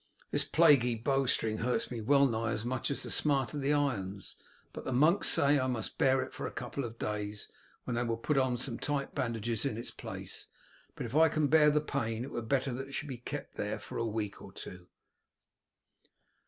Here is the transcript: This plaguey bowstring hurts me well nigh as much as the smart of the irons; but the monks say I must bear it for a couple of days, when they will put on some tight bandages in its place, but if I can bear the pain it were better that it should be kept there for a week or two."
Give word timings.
This 0.31 0.43
plaguey 0.43 0.95
bowstring 0.95 1.59
hurts 1.59 1.91
me 1.91 2.01
well 2.01 2.25
nigh 2.25 2.49
as 2.51 2.65
much 2.65 2.89
as 2.89 3.03
the 3.03 3.11
smart 3.11 3.53
of 3.53 3.61
the 3.61 3.71
irons; 3.71 4.35
but 4.73 4.83
the 4.83 4.91
monks 4.91 5.29
say 5.29 5.59
I 5.59 5.67
must 5.67 5.99
bear 5.99 6.23
it 6.23 6.33
for 6.33 6.47
a 6.47 6.51
couple 6.51 6.83
of 6.85 6.97
days, 6.97 7.51
when 7.83 7.95
they 7.95 8.01
will 8.01 8.17
put 8.17 8.39
on 8.39 8.57
some 8.57 8.79
tight 8.79 9.13
bandages 9.13 9.63
in 9.63 9.77
its 9.77 9.91
place, 9.91 10.47
but 10.95 11.05
if 11.05 11.15
I 11.15 11.29
can 11.29 11.49
bear 11.49 11.69
the 11.69 11.81
pain 11.81 12.23
it 12.23 12.31
were 12.31 12.41
better 12.41 12.73
that 12.73 12.87
it 12.87 12.93
should 12.95 13.09
be 13.09 13.17
kept 13.17 13.57
there 13.57 13.77
for 13.77 13.99
a 13.99 14.03
week 14.07 14.41
or 14.41 14.51
two." 14.51 14.87